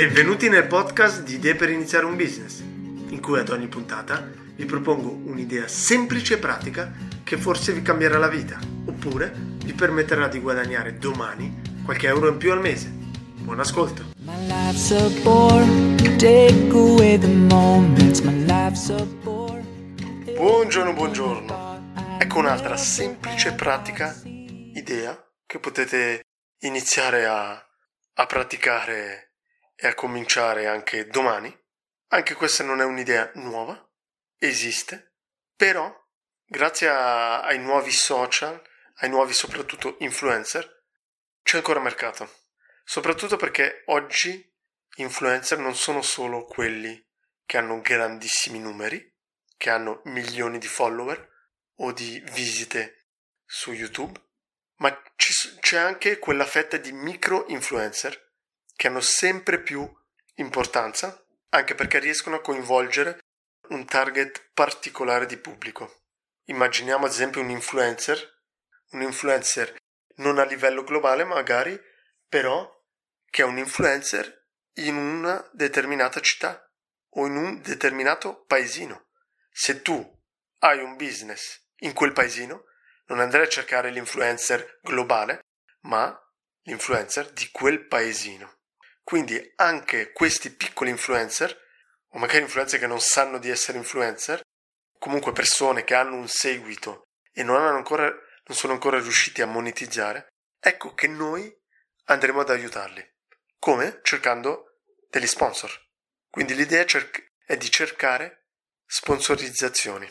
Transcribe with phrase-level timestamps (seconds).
[0.00, 4.64] Benvenuti nel podcast di Idee per iniziare un business, in cui ad ogni puntata vi
[4.64, 6.90] propongo un'idea semplice e pratica
[7.22, 9.30] che forse vi cambierà la vita, oppure
[9.62, 12.88] vi permetterà di guadagnare domani qualche euro in più al mese.
[12.88, 14.04] Buon ascolto!
[20.34, 22.16] Buongiorno, buongiorno.
[22.18, 26.22] Ecco un'altra semplice e pratica idea che potete
[26.60, 29.29] iniziare a, a praticare
[29.80, 31.56] e a cominciare anche domani.
[32.08, 33.88] Anche questa non è un'idea nuova,
[34.36, 35.14] esiste,
[35.56, 35.90] però
[36.44, 38.60] grazie a, ai nuovi social,
[38.96, 40.84] ai nuovi soprattutto influencer,
[41.42, 42.30] c'è ancora mercato.
[42.84, 44.52] Soprattutto perché oggi
[44.96, 47.02] influencer non sono solo quelli
[47.46, 49.16] che hanno grandissimi numeri,
[49.56, 51.28] che hanno milioni di follower
[51.76, 53.06] o di visite
[53.44, 54.20] su YouTube,
[54.76, 58.29] ma c'è anche quella fetta di micro influencer
[58.80, 59.86] che hanno sempre più
[60.36, 63.18] importanza, anche perché riescono a coinvolgere
[63.68, 66.04] un target particolare di pubblico.
[66.44, 68.40] Immaginiamo ad esempio un influencer,
[68.92, 69.76] un influencer
[70.16, 71.78] non a livello globale magari,
[72.26, 72.66] però
[73.26, 74.46] che è un influencer
[74.76, 76.66] in una determinata città
[77.16, 79.08] o in un determinato paesino.
[79.50, 80.02] Se tu
[80.60, 82.64] hai un business in quel paesino,
[83.08, 85.40] non andrai a cercare l'influencer globale,
[85.80, 86.18] ma
[86.62, 88.54] l'influencer di quel paesino.
[89.02, 91.56] Quindi anche questi piccoli influencer,
[92.10, 94.40] o magari influencer che non sanno di essere influencer,
[94.98, 100.28] comunque persone che hanno un seguito e non, ancora, non sono ancora riusciti a monetizzare,
[100.60, 101.52] ecco che noi
[102.04, 103.08] andremo ad aiutarli.
[103.58, 104.00] Come?
[104.02, 105.70] Cercando degli sponsor.
[106.28, 106.84] Quindi l'idea
[107.44, 108.46] è di cercare
[108.86, 110.10] sponsorizzazioni,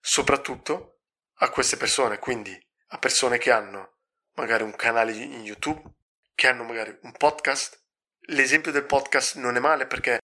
[0.00, 1.00] soprattutto
[1.38, 3.98] a queste persone, quindi a persone che hanno
[4.34, 5.82] magari un canale in YouTube,
[6.34, 7.84] che hanno magari un podcast,
[8.26, 10.18] l'esempio del podcast non è male perché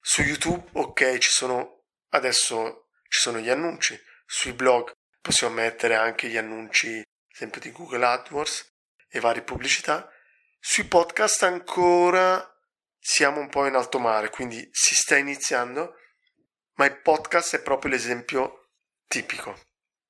[0.00, 6.28] su YouTube, ok, ci sono adesso ci sono gli annunci, sui blog possiamo mettere anche
[6.28, 7.02] gli annunci,
[7.32, 8.66] esempio di Google AdWords
[9.08, 10.08] e varie pubblicità.
[10.58, 12.44] Sui podcast ancora
[12.98, 15.94] siamo un po' in alto mare, quindi si sta iniziando,
[16.74, 18.70] ma il podcast è proprio l'esempio
[19.06, 19.58] tipico.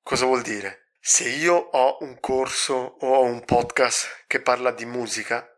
[0.03, 0.89] Cosa vuol dire?
[1.01, 5.49] Se io ho un corso o un podcast che parla di musica,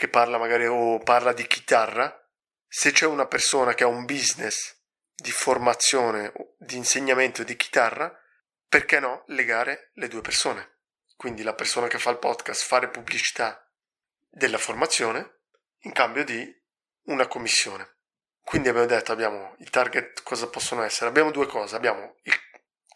[0.00, 2.26] che parla magari o parla di chitarra,
[2.66, 4.80] se c'è una persona che ha un business
[5.14, 8.10] di formazione, di insegnamento di chitarra,
[8.66, 10.78] perché no legare le due persone?
[11.16, 13.70] Quindi la persona che fa il podcast fare pubblicità
[14.26, 15.40] della formazione
[15.80, 16.50] in cambio di
[17.08, 17.96] una commissione.
[18.40, 21.10] Quindi abbiamo detto abbiamo i target cosa possono essere?
[21.10, 22.32] Abbiamo due cose, abbiamo, il,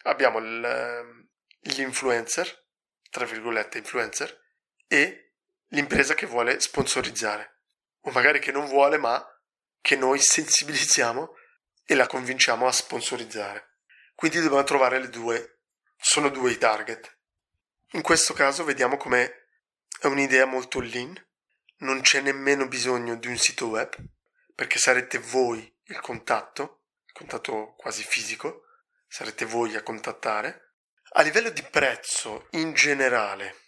[0.05, 1.29] abbiamo il,
[1.61, 2.65] gli influencer,
[3.11, 4.41] tra virgolette influencer,
[4.87, 5.24] e
[5.75, 7.59] l'impresa che vuole sponsorizzare,
[8.03, 9.23] o magari che non vuole, ma
[9.81, 11.35] che noi sensibilizziamo
[11.85, 13.77] e la convinciamo a sponsorizzare.
[14.15, 15.59] Quindi dobbiamo trovare le due,
[15.97, 17.17] sono due i target.
[17.91, 19.47] In questo caso vediamo come
[20.01, 21.15] è un'idea molto lean,
[21.79, 23.95] non c'è nemmeno bisogno di un sito web,
[24.55, 28.67] perché sarete voi il contatto, il contatto quasi fisico,
[29.09, 30.75] sarete voi a contattare.
[31.17, 33.64] A livello di prezzo in generale,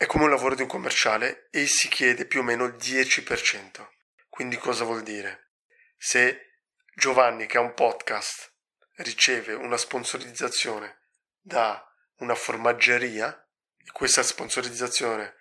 [0.00, 3.86] è come un lavoro di un commerciale e si chiede più o meno il 10%.
[4.30, 5.50] Quindi cosa vuol dire?
[5.98, 6.54] Se
[6.94, 8.50] Giovanni che ha un podcast
[8.94, 11.02] riceve una sponsorizzazione
[11.38, 11.86] da
[12.20, 13.46] una formaggeria
[13.76, 15.34] e questa sponsorizzazione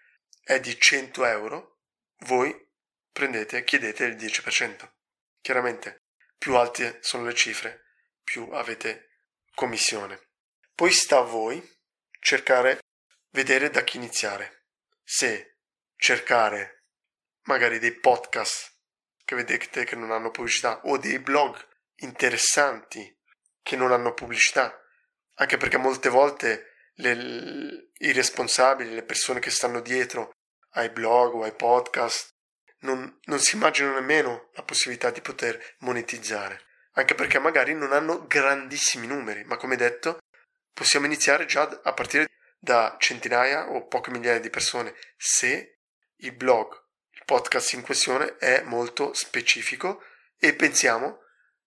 [0.44, 1.78] è di 100 euro,
[2.26, 2.53] voi
[3.14, 4.91] prendete chiedete il 10%.
[5.40, 6.02] Chiaramente
[6.38, 7.86] più alte sono le cifre,
[8.22, 9.22] più avete
[9.56, 10.20] commissione.
[10.76, 11.66] Poi sta a voi
[12.20, 12.81] cercare
[13.31, 14.66] vedere da chi iniziare.
[15.03, 15.57] Se
[15.95, 16.85] cercare
[17.44, 18.78] magari dei podcast
[19.25, 21.57] che vedete che non hanno pubblicità o dei blog
[21.97, 23.16] interessanti
[23.62, 24.75] che non hanno pubblicità,
[25.35, 30.31] anche perché molte volte le, i responsabili, le persone che stanno dietro
[30.72, 32.29] ai blog o ai podcast
[32.79, 36.61] non, non si immaginano nemmeno la possibilità di poter monetizzare,
[36.93, 40.20] anche perché magari non hanno grandissimi numeri, ma come detto
[40.73, 42.28] possiamo iniziare già a partire
[42.59, 45.79] da centinaia o poche migliaia di persone se
[46.17, 46.73] il blog,
[47.11, 50.03] il podcast in questione è molto specifico
[50.38, 51.22] e pensiamo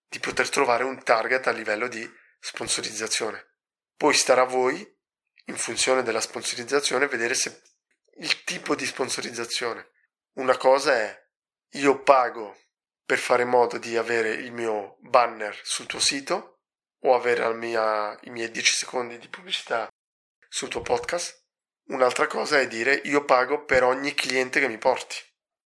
[0.06, 2.08] di poter trovare un target a livello di
[2.38, 3.54] sponsorizzazione.
[3.96, 4.86] Poi starà a voi,
[5.46, 7.62] in funzione della sponsorizzazione, vedere se
[8.18, 9.90] il tipo di sponsorizzazione.
[10.34, 11.26] Una cosa è
[11.76, 12.58] io pago
[13.04, 16.60] per fare in modo di avere il mio banner sul tuo sito
[17.00, 19.88] o avere mia, i miei 10 secondi di pubblicità
[20.52, 21.46] sul tuo podcast.
[21.84, 25.16] Un'altra cosa è dire io pago per ogni cliente che mi porti.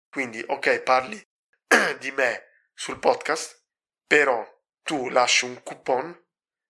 [0.08, 1.20] Quindi, ok, parli
[1.98, 3.64] di me sul podcast,
[4.06, 4.48] però
[4.84, 6.16] tu lasci un coupon,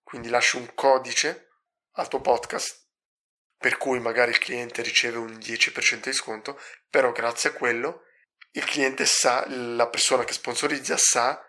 [0.02, 1.50] quindi lasci un codice
[1.96, 2.88] al tuo podcast,
[3.58, 6.58] per cui magari il cliente riceve un 10% di sconto,
[6.88, 8.04] però grazie a quello
[8.52, 11.46] il cliente sa, la persona che sponsorizza sa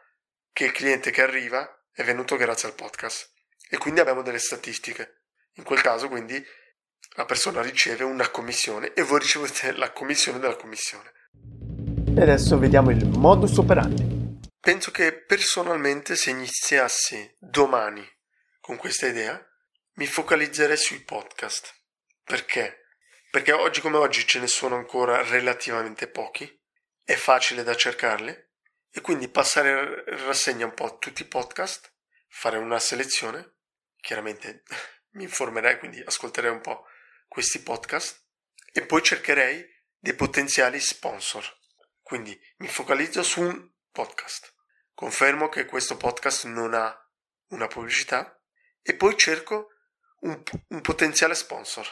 [0.52, 3.32] che il cliente che arriva è venuto grazie al podcast
[3.70, 5.17] e quindi abbiamo delle statistiche.
[5.58, 6.44] In quel caso quindi
[7.16, 11.12] la persona riceve una commissione e voi ricevete la commissione della commissione.
[12.16, 14.40] E adesso vediamo il modus operandi.
[14.60, 18.06] Penso che personalmente se iniziassi domani
[18.60, 19.44] con questa idea
[19.94, 21.74] mi focalizzerei sui podcast.
[22.24, 22.86] Perché?
[23.32, 26.48] Perché oggi come oggi ce ne sono ancora relativamente pochi,
[27.04, 28.36] è facile da cercarli
[28.92, 31.94] e quindi passare in rassegna un po' tutti i podcast,
[32.28, 33.56] fare una selezione,
[34.02, 34.64] chiaramente
[35.18, 36.86] mi informerei, quindi ascolterei un po'
[37.28, 38.24] questi podcast
[38.72, 39.68] e poi cercherei
[39.98, 41.44] dei potenziali sponsor.
[42.02, 44.54] Quindi mi focalizzo su un podcast.
[44.94, 46.96] Confermo che questo podcast non ha
[47.50, 48.42] una pubblicità
[48.82, 49.70] e poi cerco
[50.22, 51.86] un, un potenziale sponsor.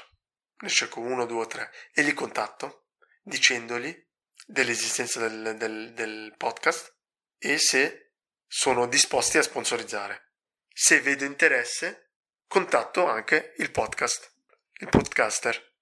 [0.58, 2.90] Ne cerco uno, due o tre e li contatto
[3.22, 4.08] dicendogli
[4.46, 6.96] dell'esistenza del, del, del podcast
[7.38, 8.14] e se
[8.48, 10.34] sono disposti a sponsorizzare.
[10.72, 12.05] Se vedo interesse,
[12.48, 14.34] contatto anche il podcast,
[14.80, 15.74] il podcaster,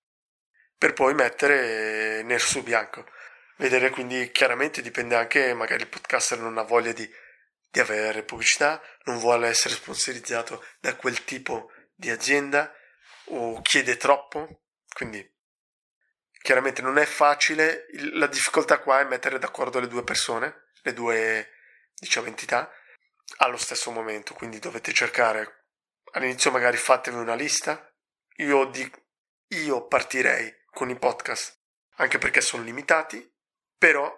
[0.77, 3.06] per poi mettere nero su bianco.
[3.57, 7.10] Vedere quindi chiaramente dipende anche, magari il podcaster non ha voglia di,
[7.69, 12.74] di avere pubblicità, non vuole essere sponsorizzato da quel tipo di azienda
[13.25, 14.63] o chiede troppo,
[14.94, 15.31] quindi
[16.42, 21.51] chiaramente non è facile, la difficoltà qua è mettere d'accordo le due persone, le due
[21.95, 22.69] diciamo entità
[23.38, 25.62] allo stesso momento, quindi dovete cercare
[26.13, 27.88] all'inizio magari fatevi una lista.
[28.38, 28.92] Io, di,
[29.50, 31.62] io partirei con i podcast
[31.98, 33.31] anche perché sono limitati,
[33.77, 34.12] però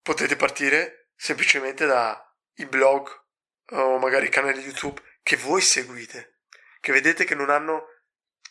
[0.00, 3.24] potete partire semplicemente dai blog
[3.70, 6.42] o magari i canali YouTube che voi seguite,
[6.80, 7.86] che vedete che non hanno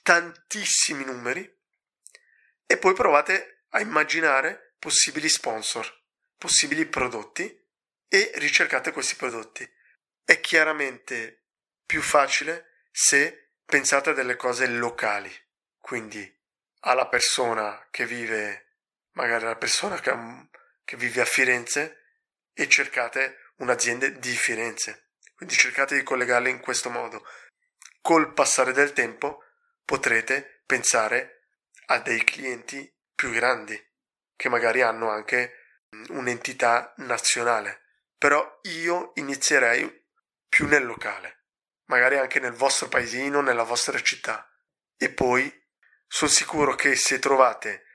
[0.04, 1.50] tantissimi numeri
[2.66, 5.90] e poi provate a immaginare possibili sponsor,
[6.38, 7.64] possibili prodotti
[8.08, 9.68] e ricercate questi prodotti.
[10.24, 11.46] È chiaramente
[11.86, 15.32] più facile se pensate a delle cose locali,
[15.80, 16.32] quindi
[16.82, 18.78] alla persona che vive,
[19.14, 20.14] magari alla persona che,
[20.84, 22.04] che vive a Firenze
[22.54, 25.10] e cercate un'azienda di Firenze.
[25.36, 27.26] Quindi cercate di collegarle in questo modo.
[28.02, 29.44] Col passare del tempo
[29.84, 31.48] potrete pensare
[31.88, 33.78] a dei clienti più grandi,
[34.36, 37.86] che magari hanno anche un'entità nazionale
[38.26, 40.04] però io inizierei
[40.50, 41.35] più nel locale,
[41.86, 44.50] magari anche nel vostro paesino, nella vostra città.
[44.98, 45.52] E poi
[46.08, 47.86] sono sicuro che se trovate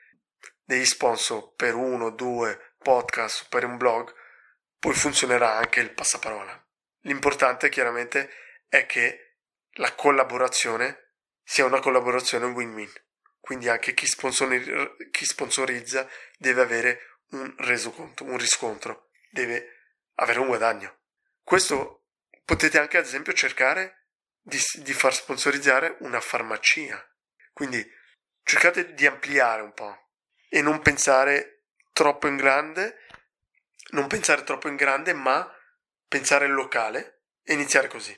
[0.63, 4.13] degli sponsor per uno, due podcast, per un blog,
[4.79, 6.65] poi funzionerà anche il passaparola.
[7.01, 8.31] L'importante chiaramente
[8.67, 9.37] è che
[9.75, 12.91] la collaborazione sia una collaborazione win-win.
[13.39, 16.07] Quindi anche chi, chi sponsorizza
[16.37, 19.79] deve avere un resoconto, un riscontro, deve
[20.15, 20.99] avere un guadagno.
[21.43, 22.00] Questo
[22.43, 24.07] potete anche ad esempio cercare
[24.41, 27.03] di, di far sponsorizzare una farmacia.
[27.53, 27.85] Quindi
[28.43, 30.09] cercate di ampliare un po'
[30.49, 32.97] e non pensare troppo in grande,
[33.91, 35.49] non pensare troppo in grande, ma
[36.07, 38.17] pensare locale e iniziare così.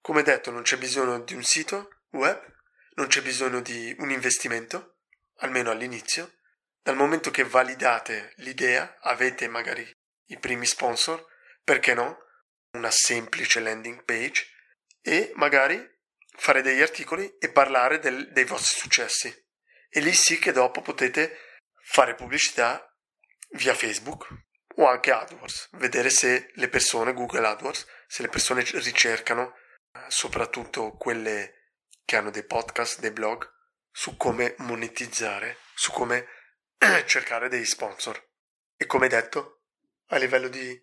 [0.00, 2.42] Come detto, non c'è bisogno di un sito web,
[2.94, 4.98] non c'è bisogno di un investimento,
[5.38, 6.34] almeno all'inizio.
[6.82, 9.90] Dal momento che validate l'idea, avete magari
[10.26, 11.26] i primi sponsor,
[11.62, 12.23] perché no,
[12.74, 14.46] una semplice landing page
[15.00, 15.92] e magari
[16.36, 19.32] fare degli articoli e parlare del, dei vostri successi.
[19.88, 21.38] E lì sì che dopo potete
[21.82, 22.92] fare pubblicità
[23.50, 24.26] via Facebook
[24.76, 29.54] o anche AdWords, vedere se le persone, Google AdWords, se le persone ricercano,
[30.08, 31.70] soprattutto quelle
[32.04, 33.48] che hanno dei podcast, dei blog,
[33.90, 36.26] su come monetizzare, su come
[37.06, 38.20] cercare dei sponsor.
[38.76, 39.62] E come detto,
[40.08, 40.82] a livello di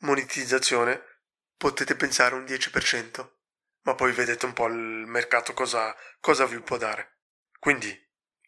[0.00, 1.09] monetizzazione
[1.60, 3.28] potete pensare un 10%,
[3.82, 7.18] ma poi vedete un po' il mercato cosa, cosa vi può dare.
[7.58, 7.94] Quindi,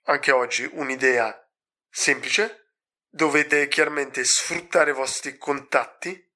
[0.04, 1.46] anche oggi un'idea
[1.90, 2.70] semplice,
[3.10, 6.26] dovete chiaramente sfruttare i vostri contatti.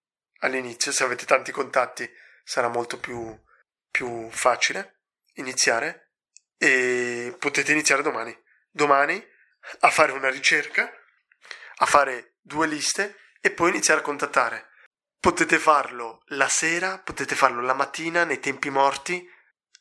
[0.40, 2.06] All'inizio, se avete tanti contatti
[2.45, 3.35] sarà molto più,
[3.90, 5.04] più facile
[5.37, 6.11] iniziare.
[6.59, 8.38] E potete iniziare domani.
[8.68, 9.26] Domani
[9.80, 10.92] a fare una ricerca,
[11.76, 14.75] a fare due liste e poi iniziare a contattare
[15.26, 19.28] Potete farlo la sera, potete farlo la mattina, nei tempi morti,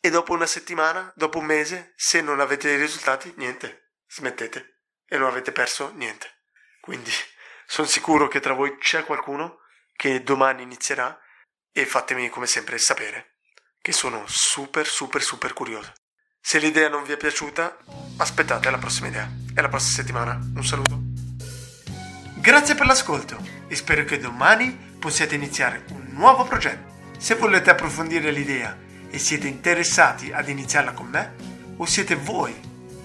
[0.02, 5.20] e dopo una settimana, dopo un mese, se non avete i risultati, niente, smettete e
[5.20, 6.40] non avete perso niente.
[6.82, 7.12] Quindi
[7.68, 9.60] sono sicuro che tra voi c'è qualcuno
[9.96, 11.16] che domani inizierà
[11.72, 13.36] e fatemi come sempre sapere,
[13.84, 15.94] che sono super super super curioso.
[16.42, 17.78] Se l'idea non vi è piaciuta,
[18.18, 20.40] aspettate la prossima idea e la prossima settimana.
[20.56, 20.98] Un saluto.
[22.40, 23.38] Grazie per l'ascolto
[23.68, 26.94] e spero che domani possiate iniziare un nuovo progetto.
[27.20, 28.76] Se volete approfondire l'idea
[29.08, 31.34] e siete interessati ad iniziarla con me,
[31.78, 32.56] o siete voi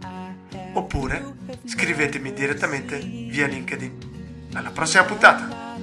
[0.74, 4.50] oppure scrivetemi direttamente via LinkedIn.
[4.54, 5.76] Alla prossima puntata!